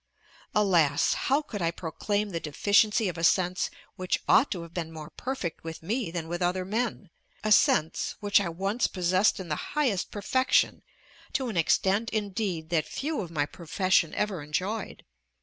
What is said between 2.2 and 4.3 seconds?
the deficiency of a sense which